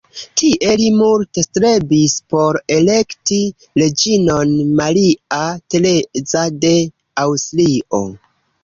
[0.41, 3.39] Tie li multe strebis por elekti
[3.83, 6.75] reĝinon Maria Tereza de
[7.29, 8.07] Aŭstrio.